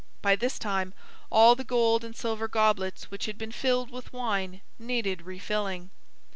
By 0.23 0.35
this 0.35 0.57
time, 0.57 0.95
all 1.29 1.53
the 1.53 1.63
gold 1.63 2.03
and 2.03 2.15
silver 2.15 2.47
goblets 2.47 3.11
which 3.11 3.25
had 3.27 3.37
been 3.37 3.51
filled 3.51 3.91
with 3.91 4.11
wine 4.11 4.61
needed 4.79 5.21
refilling. 5.21 5.91